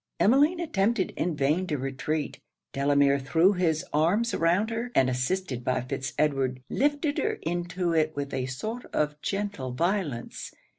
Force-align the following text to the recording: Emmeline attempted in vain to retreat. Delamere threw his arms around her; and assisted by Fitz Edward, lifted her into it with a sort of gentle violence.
Emmeline 0.19 0.59
attempted 0.59 1.11
in 1.15 1.35
vain 1.35 1.67
to 1.67 1.77
retreat. 1.77 2.39
Delamere 2.73 3.19
threw 3.19 3.53
his 3.53 3.85
arms 3.93 4.33
around 4.33 4.71
her; 4.71 4.91
and 4.95 5.11
assisted 5.11 5.63
by 5.63 5.81
Fitz 5.81 6.13
Edward, 6.17 6.59
lifted 6.71 7.19
her 7.19 7.37
into 7.43 7.93
it 7.93 8.15
with 8.15 8.33
a 8.33 8.47
sort 8.47 8.85
of 8.95 9.21
gentle 9.21 9.73
violence. 9.73 10.51